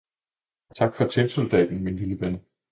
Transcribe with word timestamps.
Tak 0.75 0.95
for 0.95 1.07
tinsoldaten, 1.07 1.83
min 1.83 1.95
lille 1.95 2.19
ven! 2.21 2.45